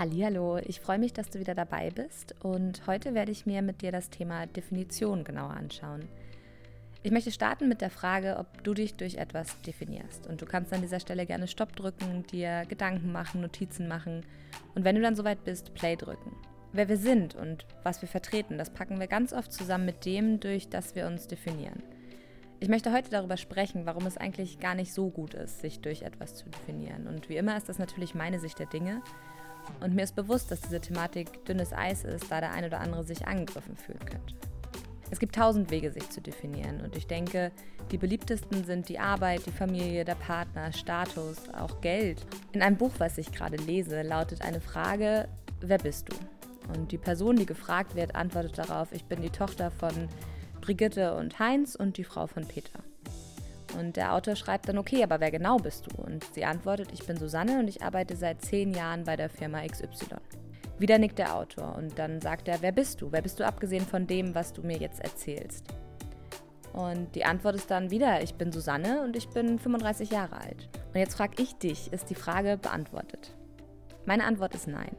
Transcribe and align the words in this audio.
Hallo, 0.00 0.58
ich 0.58 0.78
freue 0.78 1.00
mich, 1.00 1.12
dass 1.12 1.28
du 1.28 1.40
wieder 1.40 1.56
dabei 1.56 1.90
bist 1.90 2.32
und 2.44 2.86
heute 2.86 3.14
werde 3.14 3.32
ich 3.32 3.46
mir 3.46 3.62
mit 3.62 3.82
dir 3.82 3.90
das 3.90 4.10
Thema 4.10 4.46
Definition 4.46 5.24
genauer 5.24 5.50
anschauen. 5.50 6.08
Ich 7.02 7.10
möchte 7.10 7.32
starten 7.32 7.68
mit 7.68 7.80
der 7.80 7.90
Frage, 7.90 8.36
ob 8.38 8.62
du 8.62 8.74
dich 8.74 8.94
durch 8.94 9.16
etwas 9.16 9.60
definierst. 9.62 10.28
Und 10.28 10.40
du 10.40 10.46
kannst 10.46 10.72
an 10.72 10.82
dieser 10.82 11.00
Stelle 11.00 11.26
gerne 11.26 11.48
Stopp 11.48 11.74
drücken, 11.74 12.22
dir 12.30 12.64
Gedanken 12.68 13.10
machen, 13.10 13.40
Notizen 13.40 13.88
machen 13.88 14.24
und 14.76 14.84
wenn 14.84 14.94
du 14.94 15.02
dann 15.02 15.16
soweit 15.16 15.42
bist, 15.42 15.74
Play 15.74 15.96
drücken. 15.96 16.30
Wer 16.72 16.88
wir 16.88 16.96
sind 16.96 17.34
und 17.34 17.66
was 17.82 18.00
wir 18.00 18.08
vertreten, 18.08 18.56
das 18.56 18.70
packen 18.70 19.00
wir 19.00 19.08
ganz 19.08 19.32
oft 19.32 19.52
zusammen 19.52 19.86
mit 19.86 20.04
dem, 20.04 20.38
durch 20.38 20.68
das 20.68 20.94
wir 20.94 21.08
uns 21.08 21.26
definieren. 21.26 21.82
Ich 22.60 22.68
möchte 22.68 22.92
heute 22.92 23.10
darüber 23.10 23.36
sprechen, 23.36 23.84
warum 23.84 24.06
es 24.06 24.16
eigentlich 24.16 24.60
gar 24.60 24.76
nicht 24.76 24.92
so 24.92 25.10
gut 25.10 25.34
ist, 25.34 25.58
sich 25.58 25.80
durch 25.80 26.02
etwas 26.02 26.36
zu 26.36 26.48
definieren. 26.48 27.08
Und 27.08 27.28
wie 27.28 27.36
immer 27.36 27.56
ist 27.56 27.68
das 27.68 27.80
natürlich 27.80 28.14
meine 28.14 28.38
Sicht 28.38 28.60
der 28.60 28.66
Dinge. 28.66 29.02
Und 29.80 29.94
mir 29.94 30.02
ist 30.02 30.16
bewusst, 30.16 30.50
dass 30.50 30.60
diese 30.60 30.80
Thematik 30.80 31.44
dünnes 31.44 31.72
Eis 31.72 32.04
ist, 32.04 32.30
da 32.30 32.40
der 32.40 32.52
ein 32.52 32.64
oder 32.64 32.80
andere 32.80 33.04
sich 33.04 33.26
angegriffen 33.26 33.76
fühlen 33.76 34.00
könnte. 34.00 34.34
Es 35.10 35.18
gibt 35.18 35.34
tausend 35.34 35.70
Wege, 35.70 35.90
sich 35.90 36.08
zu 36.10 36.20
definieren. 36.20 36.80
Und 36.80 36.96
ich 36.96 37.06
denke, 37.06 37.50
die 37.90 37.98
beliebtesten 37.98 38.64
sind 38.64 38.88
die 38.88 38.98
Arbeit, 38.98 39.46
die 39.46 39.52
Familie, 39.52 40.04
der 40.04 40.16
Partner, 40.16 40.72
Status, 40.72 41.48
auch 41.54 41.80
Geld. 41.80 42.26
In 42.52 42.60
einem 42.60 42.76
Buch, 42.76 42.92
was 42.98 43.16
ich 43.16 43.32
gerade 43.32 43.56
lese, 43.56 44.02
lautet 44.02 44.42
eine 44.42 44.60
Frage, 44.60 45.28
wer 45.60 45.78
bist 45.78 46.08
du? 46.10 46.16
Und 46.74 46.92
die 46.92 46.98
Person, 46.98 47.36
die 47.36 47.46
gefragt 47.46 47.94
wird, 47.94 48.14
antwortet 48.14 48.58
darauf, 48.58 48.92
ich 48.92 49.04
bin 49.04 49.22
die 49.22 49.30
Tochter 49.30 49.70
von 49.70 50.08
Brigitte 50.60 51.14
und 51.14 51.38
Heinz 51.38 51.74
und 51.74 51.96
die 51.96 52.04
Frau 52.04 52.26
von 52.26 52.46
Peter. 52.46 52.80
Und 53.76 53.96
der 53.96 54.14
Autor 54.14 54.36
schreibt 54.36 54.68
dann, 54.68 54.78
okay, 54.78 55.02
aber 55.02 55.20
wer 55.20 55.30
genau 55.30 55.56
bist 55.56 55.86
du? 55.86 56.02
Und 56.02 56.24
sie 56.34 56.44
antwortet, 56.44 56.88
ich 56.92 57.06
bin 57.06 57.16
Susanne 57.16 57.58
und 57.58 57.68
ich 57.68 57.82
arbeite 57.82 58.16
seit 58.16 58.42
zehn 58.42 58.72
Jahren 58.72 59.04
bei 59.04 59.16
der 59.16 59.28
Firma 59.28 59.66
XY. 59.66 60.16
Wieder 60.78 60.98
nickt 60.98 61.18
der 61.18 61.34
Autor 61.34 61.76
und 61.76 61.98
dann 61.98 62.20
sagt 62.20 62.48
er, 62.48 62.62
wer 62.62 62.72
bist 62.72 63.00
du? 63.00 63.10
Wer 63.10 63.22
bist 63.22 63.40
du 63.40 63.46
abgesehen 63.46 63.84
von 63.84 64.06
dem, 64.06 64.34
was 64.34 64.52
du 64.52 64.62
mir 64.62 64.78
jetzt 64.78 65.00
erzählst? 65.00 65.66
Und 66.72 67.14
die 67.16 67.24
Antwort 67.24 67.56
ist 67.56 67.70
dann 67.70 67.90
wieder, 67.90 68.22
ich 68.22 68.34
bin 68.34 68.52
Susanne 68.52 69.02
und 69.02 69.16
ich 69.16 69.28
bin 69.30 69.58
35 69.58 70.10
Jahre 70.10 70.40
alt. 70.40 70.68
Und 70.92 71.00
jetzt 71.00 71.16
frage 71.16 71.42
ich 71.42 71.56
dich, 71.56 71.92
ist 71.92 72.10
die 72.10 72.14
Frage 72.14 72.56
beantwortet? 72.56 73.34
Meine 74.06 74.24
Antwort 74.24 74.54
ist 74.54 74.68
nein. 74.68 74.96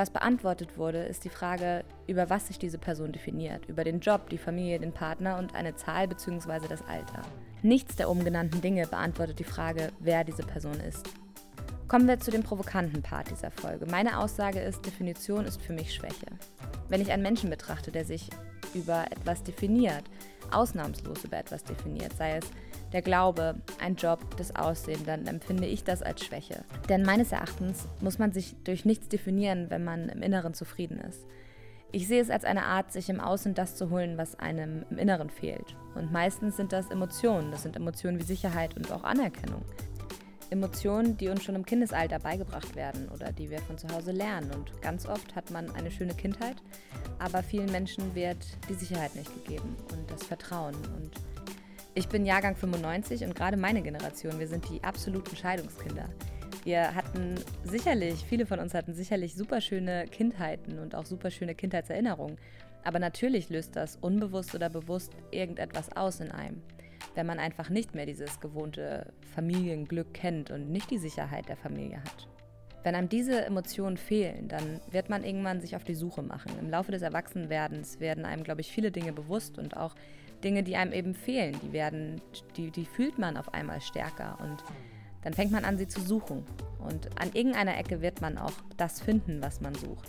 Was 0.00 0.08
beantwortet 0.08 0.78
wurde, 0.78 1.02
ist 1.02 1.26
die 1.26 1.28
Frage, 1.28 1.84
über 2.06 2.30
was 2.30 2.46
sich 2.46 2.58
diese 2.58 2.78
Person 2.78 3.12
definiert. 3.12 3.66
Über 3.66 3.84
den 3.84 4.00
Job, 4.00 4.30
die 4.30 4.38
Familie, 4.38 4.78
den 4.78 4.94
Partner 4.94 5.36
und 5.36 5.54
eine 5.54 5.76
Zahl 5.76 6.08
bzw. 6.08 6.68
das 6.70 6.80
Alter. 6.88 7.20
Nichts 7.60 7.96
der 7.96 8.08
oben 8.08 8.24
genannten 8.24 8.62
Dinge 8.62 8.86
beantwortet 8.86 9.40
die 9.40 9.44
Frage, 9.44 9.92
wer 9.98 10.24
diese 10.24 10.42
Person 10.42 10.80
ist. 10.80 11.06
Kommen 11.86 12.08
wir 12.08 12.18
zu 12.18 12.30
dem 12.30 12.42
provokanten 12.42 13.02
Part 13.02 13.30
dieser 13.30 13.50
Folge. 13.50 13.84
Meine 13.90 14.18
Aussage 14.20 14.60
ist, 14.60 14.86
Definition 14.86 15.44
ist 15.44 15.60
für 15.60 15.74
mich 15.74 15.92
Schwäche. 15.92 16.28
Wenn 16.88 17.02
ich 17.02 17.12
einen 17.12 17.22
Menschen 17.22 17.50
betrachte, 17.50 17.92
der 17.92 18.06
sich 18.06 18.30
über 18.72 19.04
etwas 19.10 19.42
definiert, 19.42 20.04
ausnahmslos 20.50 21.24
über 21.24 21.36
etwas 21.36 21.62
definiert, 21.62 22.14
sei 22.16 22.36
es 22.38 22.46
der 22.92 23.02
Glaube, 23.02 23.56
ein 23.80 23.96
Job, 23.96 24.20
das 24.36 24.54
Aussehen, 24.56 25.04
dann 25.06 25.26
empfinde 25.26 25.66
ich 25.66 25.84
das 25.84 26.02
als 26.02 26.24
Schwäche. 26.24 26.64
Denn 26.88 27.02
meines 27.02 27.32
Erachtens 27.32 27.86
muss 28.00 28.18
man 28.18 28.32
sich 28.32 28.56
durch 28.64 28.84
nichts 28.84 29.08
definieren, 29.08 29.70
wenn 29.70 29.84
man 29.84 30.08
im 30.08 30.22
Inneren 30.22 30.54
zufrieden 30.54 30.98
ist. 31.00 31.24
Ich 31.92 32.06
sehe 32.06 32.22
es 32.22 32.30
als 32.30 32.44
eine 32.44 32.64
Art, 32.64 32.92
sich 32.92 33.08
im 33.08 33.20
Außen 33.20 33.54
das 33.54 33.74
zu 33.74 33.90
holen, 33.90 34.16
was 34.16 34.38
einem 34.38 34.84
im 34.90 34.98
Inneren 34.98 35.28
fehlt. 35.28 35.74
Und 35.96 36.12
meistens 36.12 36.56
sind 36.56 36.72
das 36.72 36.90
Emotionen. 36.90 37.50
Das 37.50 37.64
sind 37.64 37.74
Emotionen 37.74 38.20
wie 38.20 38.24
Sicherheit 38.24 38.76
und 38.76 38.92
auch 38.92 39.02
Anerkennung. 39.02 39.62
Emotionen, 40.50 41.16
die 41.16 41.28
uns 41.28 41.44
schon 41.44 41.54
im 41.54 41.64
Kindesalter 41.64 42.18
beigebracht 42.18 42.74
werden 42.74 43.08
oder 43.14 43.32
die 43.32 43.50
wir 43.50 43.60
von 43.60 43.78
zu 43.78 43.88
Hause 43.88 44.12
lernen. 44.12 44.50
Und 44.52 44.82
ganz 44.82 45.06
oft 45.06 45.34
hat 45.34 45.50
man 45.50 45.70
eine 45.74 45.90
schöne 45.90 46.14
Kindheit, 46.14 46.56
aber 47.18 47.42
vielen 47.42 47.70
Menschen 47.70 48.14
wird 48.14 48.38
die 48.68 48.74
Sicherheit 48.74 49.14
nicht 49.14 49.32
gegeben 49.34 49.76
und 49.92 50.10
das 50.10 50.24
Vertrauen. 50.24 50.74
Und 50.96 51.12
ich 52.00 52.08
bin 52.08 52.24
Jahrgang 52.24 52.56
95 52.56 53.24
und 53.24 53.34
gerade 53.34 53.58
meine 53.58 53.82
Generation, 53.82 54.38
wir 54.38 54.48
sind 54.48 54.66
die 54.70 54.82
absoluten 54.82 55.36
Scheidungskinder. 55.36 56.08
Wir 56.64 56.94
hatten 56.94 57.34
sicherlich, 57.64 58.24
viele 58.24 58.46
von 58.46 58.58
uns 58.58 58.72
hatten 58.72 58.94
sicherlich 58.94 59.34
super 59.34 59.60
schöne 59.60 60.06
Kindheiten 60.06 60.78
und 60.78 60.94
auch 60.94 61.04
super 61.04 61.30
schöne 61.30 61.54
Kindheitserinnerungen. 61.54 62.38
Aber 62.84 62.98
natürlich 62.98 63.50
löst 63.50 63.76
das 63.76 63.96
unbewusst 63.96 64.54
oder 64.54 64.70
bewusst 64.70 65.12
irgendetwas 65.30 65.94
aus 65.94 66.20
in 66.20 66.30
einem, 66.30 66.62
wenn 67.16 67.26
man 67.26 67.38
einfach 67.38 67.68
nicht 67.68 67.94
mehr 67.94 68.06
dieses 68.06 68.40
gewohnte 68.40 69.12
Familienglück 69.34 70.14
kennt 70.14 70.50
und 70.50 70.70
nicht 70.70 70.90
die 70.90 70.98
Sicherheit 70.98 71.50
der 71.50 71.56
Familie 71.58 71.98
hat. 71.98 72.28
Wenn 72.82 72.94
einem 72.94 73.08
diese 73.08 73.44
Emotionen 73.44 73.96
fehlen, 73.96 74.48
dann 74.48 74.80
wird 74.90 75.10
man 75.10 75.22
irgendwann 75.22 75.60
sich 75.60 75.76
auf 75.76 75.84
die 75.84 75.94
Suche 75.94 76.22
machen. 76.22 76.52
Im 76.60 76.70
Laufe 76.70 76.92
des 76.92 77.02
Erwachsenwerdens 77.02 78.00
werden 78.00 78.24
einem, 78.24 78.42
glaube 78.42 78.62
ich, 78.62 78.72
viele 78.72 78.90
Dinge 78.90 79.12
bewusst 79.12 79.58
und 79.58 79.76
auch 79.76 79.94
Dinge, 80.42 80.62
die 80.62 80.76
einem 80.76 80.92
eben 80.92 81.14
fehlen, 81.14 81.56
die 81.62 81.72
werden, 81.72 82.22
die, 82.56 82.70
die 82.70 82.86
fühlt 82.86 83.18
man 83.18 83.36
auf 83.36 83.52
einmal 83.52 83.80
stärker 83.82 84.38
und 84.40 84.64
dann 85.22 85.34
fängt 85.34 85.52
man 85.52 85.66
an, 85.66 85.76
sie 85.76 85.88
zu 85.88 86.00
suchen. 86.00 86.44
Und 86.78 87.20
an 87.20 87.30
irgendeiner 87.34 87.76
Ecke 87.76 88.00
wird 88.00 88.22
man 88.22 88.38
auch 88.38 88.54
das 88.78 89.02
finden, 89.02 89.42
was 89.42 89.60
man 89.60 89.74
sucht. 89.74 90.08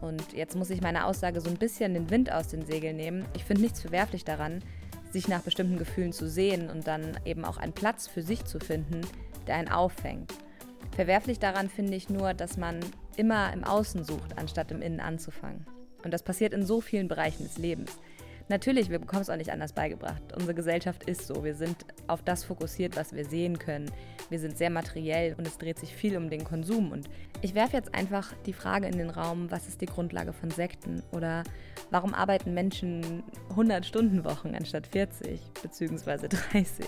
Und 0.00 0.32
jetzt 0.32 0.54
muss 0.54 0.70
ich 0.70 0.80
meine 0.80 1.06
Aussage 1.06 1.40
so 1.40 1.50
ein 1.50 1.56
bisschen 1.56 1.94
den 1.94 2.08
Wind 2.10 2.30
aus 2.30 2.46
den 2.46 2.64
Segeln 2.64 2.96
nehmen. 2.96 3.24
Ich 3.34 3.44
finde 3.44 3.62
nichts 3.62 3.80
verwerflich 3.80 4.24
daran, 4.24 4.62
sich 5.10 5.26
nach 5.26 5.40
bestimmten 5.40 5.78
Gefühlen 5.78 6.12
zu 6.12 6.28
sehen 6.28 6.70
und 6.70 6.86
dann 6.86 7.18
eben 7.24 7.44
auch 7.44 7.56
einen 7.56 7.72
Platz 7.72 8.06
für 8.06 8.22
sich 8.22 8.44
zu 8.44 8.60
finden, 8.60 9.00
der 9.48 9.56
einen 9.56 9.68
auffängt. 9.68 10.32
Verwerflich 10.94 11.38
daran 11.38 11.68
finde 11.68 11.96
ich 11.96 12.08
nur, 12.08 12.34
dass 12.34 12.56
man 12.56 12.80
immer 13.16 13.52
im 13.52 13.64
Außen 13.64 14.04
sucht, 14.04 14.38
anstatt 14.38 14.70
im 14.70 14.82
Innen 14.82 15.00
anzufangen. 15.00 15.66
Und 16.04 16.12
das 16.12 16.22
passiert 16.22 16.52
in 16.52 16.64
so 16.64 16.80
vielen 16.80 17.08
Bereichen 17.08 17.44
des 17.44 17.58
Lebens. 17.58 17.98
Natürlich, 18.50 18.88
wir 18.88 18.98
bekommen 18.98 19.20
es 19.20 19.28
auch 19.28 19.36
nicht 19.36 19.52
anders 19.52 19.74
beigebracht. 19.74 20.22
Unsere 20.34 20.54
Gesellschaft 20.54 21.04
ist 21.04 21.26
so. 21.26 21.44
Wir 21.44 21.54
sind 21.54 21.84
auf 22.06 22.22
das 22.22 22.44
fokussiert, 22.44 22.96
was 22.96 23.12
wir 23.12 23.26
sehen 23.26 23.58
können. 23.58 23.90
Wir 24.30 24.38
sind 24.38 24.56
sehr 24.56 24.70
materiell 24.70 25.34
und 25.36 25.46
es 25.46 25.58
dreht 25.58 25.78
sich 25.78 25.94
viel 25.94 26.16
um 26.16 26.30
den 26.30 26.44
Konsum. 26.44 26.90
Und 26.90 27.10
ich 27.42 27.54
werfe 27.54 27.76
jetzt 27.76 27.94
einfach 27.94 28.32
die 28.46 28.54
Frage 28.54 28.86
in 28.86 28.96
den 28.96 29.10
Raum, 29.10 29.50
was 29.50 29.68
ist 29.68 29.82
die 29.82 29.86
Grundlage 29.86 30.32
von 30.32 30.50
Sekten? 30.50 31.02
Oder 31.12 31.44
warum 31.90 32.14
arbeiten 32.14 32.54
Menschen 32.54 33.22
100 33.50 33.84
Stunden 33.84 34.24
Wochen 34.24 34.54
anstatt 34.54 34.86
40 34.86 35.40
bzw. 35.62 36.28
30? 36.28 36.86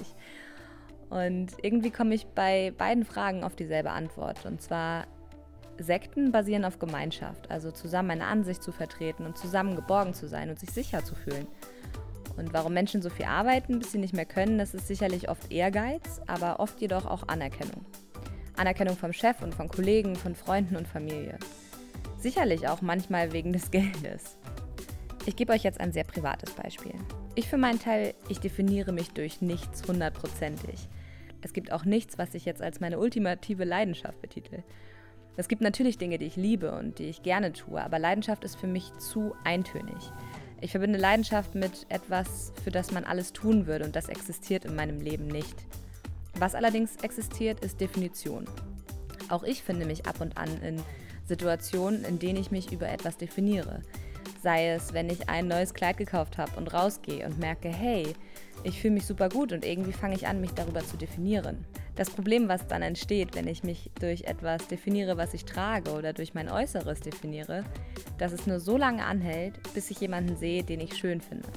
Und 1.10 1.52
irgendwie 1.62 1.90
komme 1.90 2.14
ich 2.14 2.26
bei 2.26 2.72
beiden 2.78 3.04
Fragen 3.04 3.44
auf 3.44 3.56
dieselbe 3.56 3.90
Antwort. 3.90 4.46
Und 4.46 4.62
zwar, 4.62 5.06
Sekten 5.78 6.30
basieren 6.30 6.64
auf 6.64 6.78
Gemeinschaft, 6.78 7.50
also 7.50 7.70
zusammen 7.70 8.10
eine 8.10 8.26
Ansicht 8.26 8.62
zu 8.62 8.70
vertreten 8.70 9.26
und 9.26 9.38
zusammen 9.38 9.76
geborgen 9.76 10.14
zu 10.14 10.28
sein 10.28 10.50
und 10.50 10.58
sich 10.58 10.70
sicher 10.70 11.04
zu 11.04 11.14
fühlen. 11.14 11.46
Und 12.36 12.52
warum 12.52 12.72
Menschen 12.72 13.02
so 13.02 13.10
viel 13.10 13.26
arbeiten, 13.26 13.78
bis 13.78 13.92
sie 13.92 13.98
nicht 13.98 14.14
mehr 14.14 14.24
können, 14.24 14.58
das 14.58 14.74
ist 14.74 14.86
sicherlich 14.86 15.28
oft 15.28 15.50
Ehrgeiz, 15.50 16.20
aber 16.26 16.60
oft 16.60 16.80
jedoch 16.80 17.06
auch 17.06 17.28
Anerkennung. 17.28 17.84
Anerkennung 18.56 18.96
vom 18.96 19.12
Chef 19.12 19.42
und 19.42 19.54
von 19.54 19.68
Kollegen, 19.68 20.16
von 20.16 20.34
Freunden 20.34 20.76
und 20.76 20.86
Familie. 20.86 21.38
Sicherlich 22.18 22.68
auch 22.68 22.82
manchmal 22.82 23.32
wegen 23.32 23.52
des 23.52 23.70
Geldes. 23.70 24.36
Ich 25.26 25.36
gebe 25.36 25.52
euch 25.52 25.62
jetzt 25.62 25.80
ein 25.80 25.92
sehr 25.92 26.04
privates 26.04 26.52
Beispiel. 26.52 26.94
Ich 27.34 27.48
für 27.48 27.58
meinen 27.58 27.78
Teil, 27.78 28.14
ich 28.28 28.40
definiere 28.40 28.92
mich 28.92 29.10
durch 29.10 29.40
nichts 29.40 29.86
hundertprozentig. 29.86 30.88
Es 31.42 31.52
gibt 31.52 31.72
auch 31.72 31.84
nichts, 31.84 32.18
was 32.18 32.34
ich 32.34 32.44
jetzt 32.44 32.62
als 32.62 32.80
meine 32.80 32.98
ultimative 32.98 33.64
Leidenschaft 33.64 34.20
betitel. 34.20 34.62
Es 35.36 35.48
gibt 35.48 35.62
natürlich 35.62 35.96
Dinge, 35.96 36.18
die 36.18 36.26
ich 36.26 36.36
liebe 36.36 36.72
und 36.72 36.98
die 36.98 37.06
ich 37.06 37.22
gerne 37.22 37.52
tue, 37.52 37.80
aber 37.82 37.98
Leidenschaft 37.98 38.44
ist 38.44 38.56
für 38.56 38.66
mich 38.66 38.92
zu 38.98 39.34
eintönig. 39.44 40.12
Ich 40.60 40.72
verbinde 40.72 40.98
Leidenschaft 40.98 41.54
mit 41.54 41.86
etwas, 41.88 42.52
für 42.62 42.70
das 42.70 42.90
man 42.90 43.04
alles 43.04 43.32
tun 43.32 43.66
würde 43.66 43.86
und 43.86 43.96
das 43.96 44.08
existiert 44.08 44.66
in 44.66 44.74
meinem 44.74 45.00
Leben 45.00 45.26
nicht. 45.26 45.56
Was 46.34 46.54
allerdings 46.54 46.96
existiert, 46.96 47.60
ist 47.60 47.80
Definition. 47.80 48.44
Auch 49.30 49.42
ich 49.42 49.62
finde 49.62 49.86
mich 49.86 50.06
ab 50.06 50.20
und 50.20 50.36
an 50.36 50.50
in 50.62 50.82
Situationen, 51.26 52.04
in 52.04 52.18
denen 52.18 52.38
ich 52.38 52.50
mich 52.50 52.72
über 52.72 52.88
etwas 52.88 53.16
definiere. 53.16 53.82
Sei 54.42 54.70
es, 54.70 54.94
wenn 54.94 55.10
ich 55.10 55.28
ein 55.28 55.48
neues 55.48 55.74
Kleid 55.74 55.98
gekauft 55.98 56.38
habe 56.38 56.52
und 56.56 56.72
rausgehe 56.72 57.26
und 57.26 57.38
merke, 57.38 57.68
hey, 57.68 58.14
ich 58.62 58.80
fühle 58.80 58.94
mich 58.94 59.06
super 59.06 59.28
gut 59.28 59.52
und 59.52 59.66
irgendwie 59.66 59.92
fange 59.92 60.14
ich 60.14 60.26
an, 60.26 60.40
mich 60.40 60.52
darüber 60.52 60.80
zu 60.80 60.96
definieren. 60.96 61.66
Das 61.96 62.08
Problem, 62.08 62.48
was 62.48 62.66
dann 62.66 62.80
entsteht, 62.80 63.34
wenn 63.34 63.46
ich 63.46 63.64
mich 63.64 63.90
durch 64.00 64.22
etwas 64.22 64.66
definiere, 64.66 65.18
was 65.18 65.34
ich 65.34 65.44
trage 65.44 65.90
oder 65.92 66.14
durch 66.14 66.32
mein 66.32 66.48
Äußeres 66.48 67.00
definiere, 67.00 67.64
dass 68.16 68.32
es 68.32 68.46
nur 68.46 68.60
so 68.60 68.78
lange 68.78 69.04
anhält, 69.04 69.60
bis 69.74 69.90
ich 69.90 70.00
jemanden 70.00 70.36
sehe, 70.36 70.62
den 70.62 70.80
ich 70.80 70.96
schön 70.96 71.20
finde. 71.20 71.48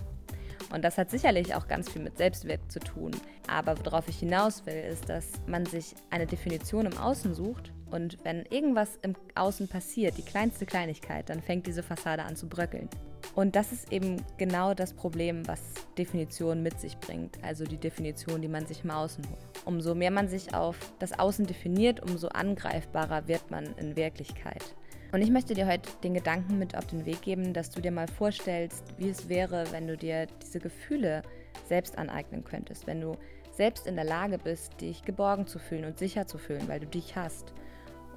Und 0.74 0.84
das 0.84 0.98
hat 0.98 1.12
sicherlich 1.12 1.54
auch 1.54 1.68
ganz 1.68 1.90
viel 1.90 2.02
mit 2.02 2.18
Selbstwert 2.18 2.72
zu 2.72 2.80
tun. 2.80 3.12
Aber 3.48 3.78
worauf 3.86 4.10
ich 4.10 4.18
hinaus 4.18 4.66
will, 4.66 4.74
ist, 4.74 5.08
dass 5.08 5.28
man 5.46 5.66
sich 5.66 5.94
eine 6.10 6.26
Definition 6.26 6.88
im 6.88 6.98
Außen 6.98 7.36
sucht 7.36 7.72
und 7.92 8.18
wenn 8.24 8.44
irgendwas 8.48 8.98
im 9.04 9.16
Außen 9.36 9.68
passiert, 9.68 10.18
die 10.18 10.24
kleinste 10.24 10.66
Kleinigkeit, 10.66 11.30
dann 11.30 11.44
fängt 11.44 11.68
diese 11.68 11.84
Fassade 11.84 12.24
an 12.24 12.36
zu 12.36 12.50
bröckeln. 12.50 12.90
Und 13.36 13.56
das 13.56 13.72
ist 13.72 13.92
eben 13.92 14.18
genau 14.38 14.74
das 14.74 14.94
Problem, 14.94 15.48
was 15.48 15.62
Definition 15.96 16.64
mit 16.64 16.80
sich 16.80 16.98
bringt, 16.98 17.38
also 17.44 17.66
die 17.66 17.78
Definition, 17.78 18.42
die 18.42 18.48
man 18.48 18.66
sich 18.66 18.84
im 18.84 18.90
Außen 18.90 19.24
holt. 19.30 19.66
Umso 19.66 19.94
mehr 19.94 20.10
man 20.10 20.28
sich 20.28 20.56
auf 20.56 20.76
das 20.98 21.18
Außen 21.18 21.46
definiert, 21.46 22.00
umso 22.02 22.30
angreifbarer 22.30 23.28
wird 23.28 23.52
man 23.52 23.76
in 23.78 23.96
Wirklichkeit. 23.96 24.76
Und 25.14 25.22
ich 25.22 25.30
möchte 25.30 25.54
dir 25.54 25.68
heute 25.68 25.92
den 26.04 26.16
Gedanken 26.16 26.58
mit 26.58 26.76
auf 26.76 26.88
den 26.88 27.06
Weg 27.06 27.22
geben, 27.22 27.54
dass 27.54 27.70
du 27.70 27.80
dir 27.82 27.92
mal 27.92 28.08
vorstellst, 28.08 28.84
wie 28.98 29.10
es 29.10 29.30
wäre, 29.30 29.72
wenn 29.72 29.86
du 29.86 29.96
dir 29.96 30.26
diese 30.42 30.60
Gefühle 30.60 31.22
selbst 31.70 32.00
aneignen 32.00 32.44
könntest, 32.44 32.88
wenn 32.88 33.00
du 33.00 33.16
selbst 33.52 33.86
in 33.86 33.96
der 33.96 34.06
Lage 34.06 34.40
bist, 34.40 34.82
dich 34.82 35.04
geborgen 35.04 35.46
zu 35.46 35.60
fühlen 35.60 35.86
und 35.86 36.00
sicher 36.00 36.26
zu 36.26 36.40
fühlen, 36.40 36.68
weil 36.68 36.80
du 36.80 36.88
dich 36.88 37.16
hast. 37.16 37.54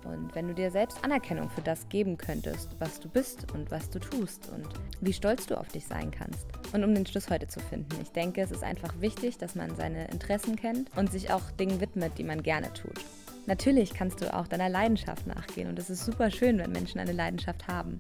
Und 0.07 0.35
wenn 0.35 0.49
du 0.49 0.55
dir 0.55 0.71
selbst 0.71 1.05
Anerkennung 1.05 1.51
für 1.51 1.61
das 1.61 1.87
geben 1.91 2.17
könntest, 2.17 2.71
was 2.79 2.99
du 2.99 3.11
bist 3.11 3.53
und 3.53 3.71
was 3.71 3.91
du 3.91 3.99
tust 3.99 4.51
und 4.51 4.67
wie 5.03 5.13
stolz 5.13 5.47
du 5.47 5.61
auf 5.61 5.69
dich 5.69 5.85
sein 5.85 6.11
kannst. 6.11 6.47
Und 6.73 6.83
um 6.83 6.95
den 6.95 7.05
Schluss 7.05 7.29
heute 7.29 7.47
zu 7.47 7.61
finden, 7.61 8.01
ich 8.01 8.13
denke, 8.13 8.41
es 8.41 8.51
ist 8.51 8.63
einfach 8.63 8.99
wichtig, 9.03 9.37
dass 9.37 9.55
man 9.55 9.77
seine 9.77 10.09
Interessen 10.09 10.57
kennt 10.57 10.97
und 10.97 11.13
sich 11.13 11.31
auch 11.31 11.51
Dingen 11.51 11.79
widmet, 11.79 12.17
die 12.17 12.25
man 12.25 12.43
gerne 12.43 12.73
tut. 12.73 13.05
Natürlich 13.47 13.95
kannst 13.95 14.21
du 14.21 14.35
auch 14.35 14.49
deiner 14.49 14.69
Leidenschaft 14.69 15.27
nachgehen 15.27 15.69
und 15.69 15.79
es 15.79 15.89
ist 15.89 16.05
super 16.05 16.31
schön, 16.31 16.59
wenn 16.59 16.73
Menschen 16.73 17.01
eine 17.01 17.13
Leidenschaft 17.13 17.69
haben. 17.69 17.99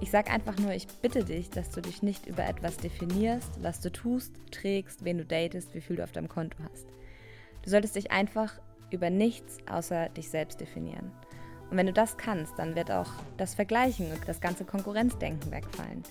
Ich 0.00 0.10
sage 0.10 0.30
einfach 0.30 0.58
nur, 0.58 0.72
ich 0.72 0.86
bitte 0.86 1.24
dich, 1.24 1.48
dass 1.48 1.70
du 1.70 1.80
dich 1.80 2.02
nicht 2.02 2.26
über 2.26 2.46
etwas 2.46 2.76
definierst, 2.76 3.62
was 3.62 3.80
du 3.80 3.90
tust, 3.90 4.32
trägst, 4.50 5.04
wen 5.04 5.16
du 5.18 5.24
datest, 5.24 5.74
wie 5.74 5.80
viel 5.80 5.96
du 5.96 6.04
auf 6.04 6.12
deinem 6.12 6.28
Konto 6.28 6.58
hast. 6.70 6.86
Du 7.62 7.70
solltest 7.70 7.96
dich 7.96 8.10
einfach 8.10 8.60
über 8.90 9.08
nichts 9.08 9.58
außer 9.70 10.10
dich 10.10 10.28
selbst 10.28 10.60
definieren. 10.60 11.10
Und 11.70 11.78
wenn 11.78 11.86
du 11.86 11.92
das 11.92 12.16
kannst, 12.18 12.58
dann 12.58 12.76
wird 12.76 12.90
auch 12.90 13.10
das 13.38 13.54
Vergleichen 13.54 14.12
und 14.12 14.20
das 14.28 14.40
ganze 14.40 14.64
Konkurrenzdenken 14.64 15.50
wegfallen. 15.50 16.02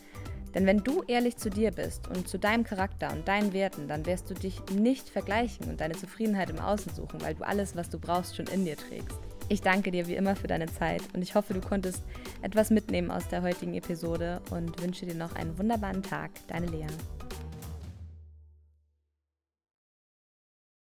Denn 0.56 0.66
wenn 0.66 0.84
du 0.84 1.04
ehrlich 1.04 1.36
zu 1.36 1.50
dir 1.50 1.72
bist 1.72 2.08
und 2.08 2.28
zu 2.28 2.40
deinem 2.40 2.64
Charakter 2.64 3.12
und 3.12 3.28
deinen 3.28 3.52
Werten, 3.52 3.88
dann 3.90 4.06
wirst 4.06 4.30
du 4.30 4.34
dich 4.34 4.62
nicht 4.74 5.10
vergleichen 5.10 5.70
und 5.70 5.82
deine 5.82 5.96
Zufriedenheit 5.96 6.50
im 6.50 6.60
Außen 6.60 6.94
suchen, 6.96 7.22
weil 7.22 7.36
du 7.36 7.46
alles, 7.46 7.76
was 7.76 7.90
du 7.90 8.00
brauchst, 8.00 8.38
schon 8.38 8.48
in 8.48 8.64
dir 8.64 8.78
trägst. 8.78 9.20
Ich 9.50 9.62
danke 9.62 9.92
dir 9.92 10.08
wie 10.08 10.16
immer 10.16 10.36
für 10.36 10.48
deine 10.48 10.66
Zeit 10.66 11.04
und 11.14 11.22
ich 11.22 11.36
hoffe, 11.36 11.54
du 11.54 11.62
konntest 11.62 12.04
etwas 12.42 12.72
mitnehmen 12.72 13.12
aus 13.12 13.28
der 13.28 13.44
heutigen 13.44 13.76
Episode 13.76 14.42
und 14.50 14.82
wünsche 14.82 15.06
dir 15.06 15.14
noch 15.14 15.36
einen 15.36 15.58
wunderbaren 15.60 16.02
Tag. 16.02 16.32
Deine 16.48 16.68
Lea. 16.68 16.88